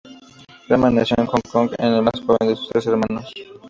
Rahman 0.67 0.95
nació 0.95 1.15
en 1.19 1.27
Hong 1.27 1.43
Kong, 1.51 1.69
el 1.77 2.01
más 2.01 2.19
joven 2.25 2.47
de 2.49 2.55
sus 2.55 2.69
tres 2.69 2.87
hermanos. 2.87 3.31